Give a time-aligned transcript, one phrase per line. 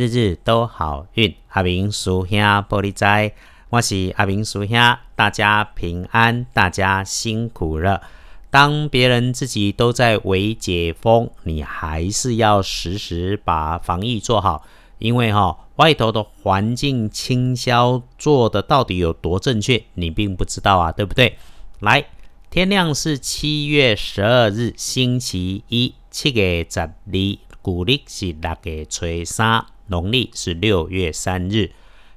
[0.00, 1.34] 日日都好运。
[1.48, 3.32] 阿明叔兄玻璃仔，
[3.68, 8.00] 我是阿明叔兄，大家平安，大家辛苦了。
[8.48, 14.64] 当别人自己都在围解封，你还是要时时把防疫做好，
[14.98, 21.36] 因为哈外头的环境清消做的到底有多正确，你并不知道啊，对不对？
[21.80, 22.06] 来，
[22.48, 26.90] 天亮是七月十二日，星期一，七月十二，
[27.60, 31.72] 古历是六月初三，农历是六月三日。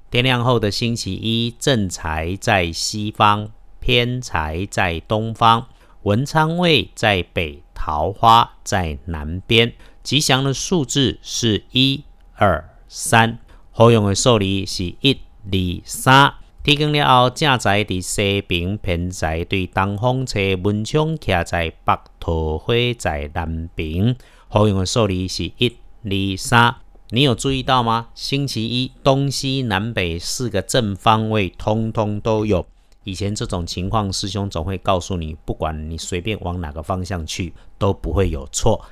[0.10, 3.50] 天亮后的星期一，正财在西方，
[3.80, 5.68] 偏财在东方。
[6.04, 9.74] 文昌位在北，桃花在南边。
[10.04, 12.04] 吉祥的数字是一、
[12.36, 13.40] 二、三。
[13.72, 16.34] 好用的数字是一、二、三。
[16.62, 24.16] 天光了后，正在伫西边，偏财对东方车文昌徛在北，桃花在南边。
[24.48, 26.76] 好用的数字是一、二、三。
[27.14, 28.08] 你有注意到吗？
[28.16, 32.66] 星期一东西南北四个正方位，通通都有。
[33.04, 38.84] 以前这种情况，师兄总会告诉你，不管你随便往哪个方向去，都不会有错。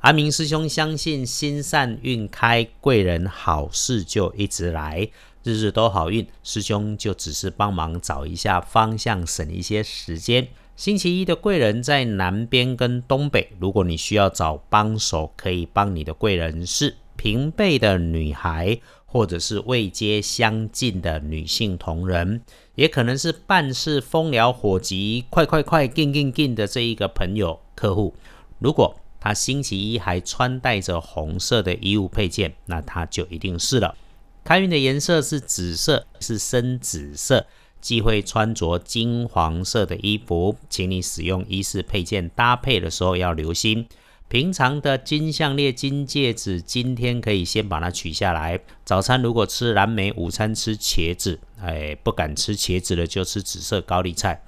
[0.00, 5.08] 阿明师兄相信心善运开，贵人好事就一直来，
[5.42, 6.26] 日日都好运。
[6.42, 10.46] 师兄就只是帮忙找一下方向，省一些时间。
[10.76, 18.80] 星期一的贵人在南边跟东北，如果你需要找帮手，可以帮你的贵人是平辈的女孩。
[19.12, 22.42] 或者是位阶相近的女性同仁，
[22.76, 28.14] 也可能是办事风燎火急、快快快、进进进的这一个朋友客户。
[28.60, 33.96] 如果他星期一还穿戴着红色的衣物配件，那他就一定是了。
[34.44, 37.44] 开运的颜色是紫色，是深紫色，
[37.80, 43.88] 忌讳穿着金黄色的衣服，请你使用衣饰配件搭配的时候要留心。
[44.30, 48.60] 平常的金项链、金戒指，今天可以先把它取下来。
[48.84, 54.40] 早餐如果吃蓝莓，午餐吃茄子，哎，不敢吃茄子的就吃紫色高丽菜。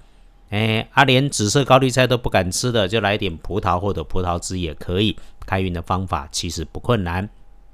[0.51, 5.17] 哎，啊，连紫色高丽菜都不敢吃的，就来点葡萄或者葡萄汁也可以。
[5.45, 7.29] 开运的方法其实不困难。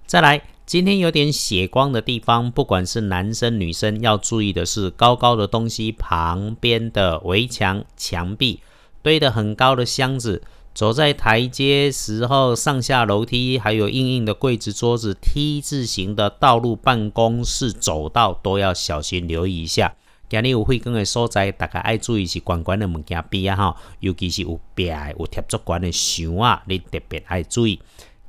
[0.07, 8.61] 再来，今天有点血光的地方，不管是男生女生，要注意的是高高的东西旁边的围墙、墙壁
[9.03, 10.41] 堆得很高的箱子。
[10.75, 19.97] 走在台阶时候，上下楼梯，还有硬硬的柜子、桌子、T 字形的道路、办公室走道，都要小心留意一下。
[20.29, 24.87] 今日有会更的所在，大家爱注意是关关的物件边啊哈，尤其是有壁、
[25.19, 27.81] 有贴足管的箱啊，你特别爱注意。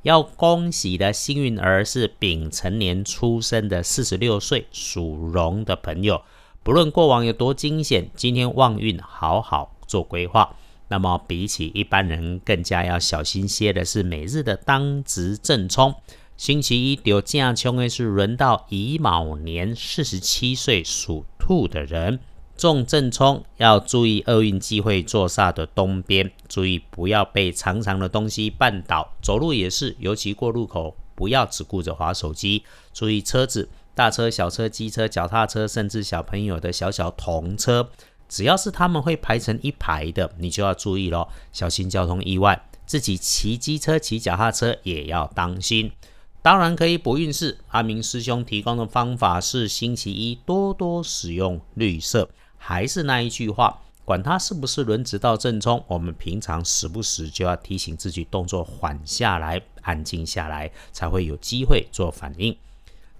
[0.02, 6.22] 要恭喜的幸运儿是丙辰年出生的四十六岁属龙的朋友，
[6.62, 10.56] 不论过往有多惊险，今天旺运好好做规划。
[10.90, 15.94] 那么，比起一般人更加要小心些的是每日的当值正冲。
[16.36, 22.18] 星期一丢这样冲的是轮到乙卯年四十七岁属兔的人
[22.56, 29.12] 中正冲，要注意厄运机会坐煞的东边，注意不要被长长的东西绊倒。
[29.22, 37.90] 走路也是，尤其过路口，不要只顾着划手机，注意车子、大车、小车、机车、脚踏车，甚至小朋友的小小童车。
[38.30, 42.64] 只要是他们会排成一排的，你就要注意咯，小心交通意外。
[42.86, 45.90] 自己骑机车、骑脚踏车也要当心。
[46.40, 52.30] 当然可以补运势，阿明师兄提供的方法是：星期一多多使用绿色。
[52.56, 62.56] 还是那一句话，管他是不是轮值到正冲，我们平常时不时就要提醒自己动作缓下来，安静下来，才会有机会做反应。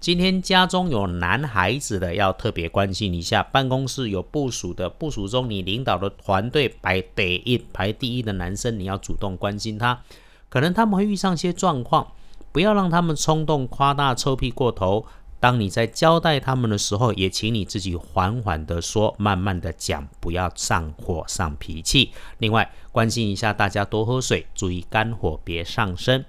[0.01, 10.01] 今天家中有男孩子的，要特别关心一下；办公室有部署的，部署中你领导的团队排第一排第一的男生，你要主动关心他。
[10.49, 12.07] 可能他们会遇上些状况，
[12.51, 15.05] 不要让他们冲动、夸大、臭屁过头。
[15.39, 22.11] 当你在交代他们的时候，也请你自己缓缓的说，慢慢的讲，不要上火、上脾气。
[22.39, 26.25] 另外，关心一下大家多喝水，注意肝火别上升。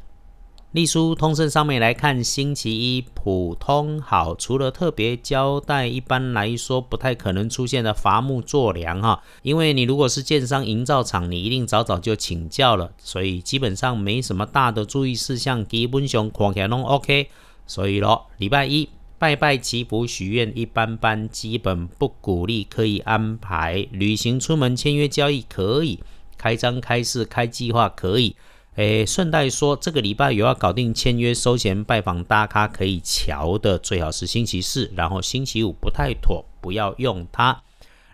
[0.72, 9.22] 隶书通胜上面来看，星期一普通好，除了特别交代，一般来说不太可能出现的伐木做梁哈。
[9.42, 17.28] 因为你如果是建商营造厂，你一定早早就请教了，所以基本上没什么大的注意事项，基本上看起来拢 OK。
[17.66, 26.01] 所以咯，礼拜一拜拜祈福许愿一般般，基本不鼓励，可以安排旅行出门签约交易可以，
[26.39, 28.34] 开张开市开计划可以。
[28.77, 37.63] 诶，顺带说，这个礼拜有要搞定签约、收钱、拜访大咖可以瞧的，最好是星期四，然后星期五不太妥，不要用它。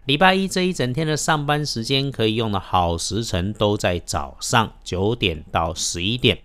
[0.04, 6.38] 礼拜一这一整天的上班时间可以用的好时辰都在早上九点到十一点。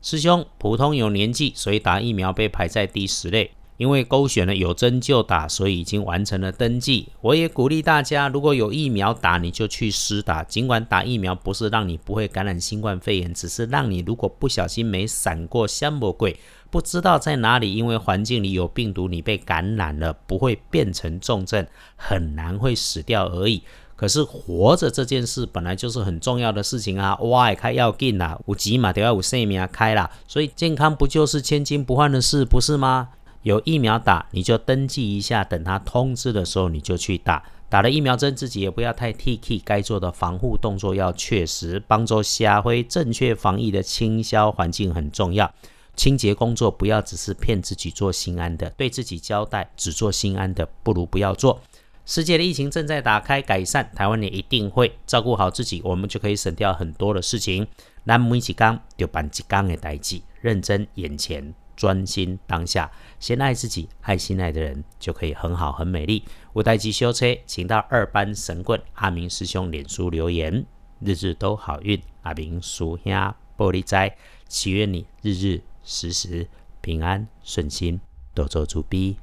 [0.00, 3.50] 师兄，普通有年纪，所以打疫苗被排在第十类。
[3.78, 7.08] 因为勾选了有针就打，所以已经完成了登记。
[7.22, 10.44] 我也鼓励大家，如果有疫苗打，你就去施打。
[10.44, 16.38] 尽管打疫苗不是让你不会感染新冠肺炎，只是让你如果不小心没闪过香魔鬼，
[16.70, 21.66] 不知道在哪里，因为环境里有病毒，你被感染了，不会变成重症，
[21.96, 23.62] 很难会死掉而已。
[23.94, 27.16] 可是活着这件事本来就是很重要的事情啊！
[27.16, 33.08] 哇，开药进啦，五级嘛都要五生命开啦，所以健康不就是千金不换的事，不是吗？
[33.48, 37.42] 有疫苗打，你就登记一下，等他通知的时候你就去打。
[37.70, 45.50] 打了疫苗针，自己也不要太 T K，该做的防护动作要确实，帮助下回正确防疫的清消环境很重要。
[45.96, 51.62] 清洁工作不要只是骗自己做心安的，对自己交代，只做心安的不如不要做。
[52.04, 57.66] 世界的疫情正在打开改善，台湾也一定会照顾好自己，我们就可以省掉很多的事情。
[58.04, 62.90] 咱每一天就办一天的代志，认真眼前，专心当下，
[63.20, 66.24] 先爱自己，爱心爱的人，就可以很好很美丽。
[66.52, 70.66] 我代机修车，请到二班神棍阿明师兄脸书留言，
[70.98, 72.02] 日日都好运。
[72.22, 73.12] 阿明叔兄
[73.56, 74.16] 玻璃斋，
[74.48, 76.48] 祈愿你日日时时
[76.80, 78.00] 平安顺心，
[78.34, 79.18] 多做主逼。